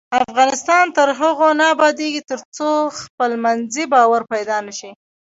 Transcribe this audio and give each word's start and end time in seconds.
افغانستان 0.23 0.85
تر 0.97 1.07
هغو 1.19 1.49
نه 1.59 1.65
ابادیږي، 1.75 2.21
ترڅو 2.31 2.69
خپلمنځي 3.01 3.83
باور 3.93 4.21
پیدا 4.33 4.57
نشي. 4.65 4.91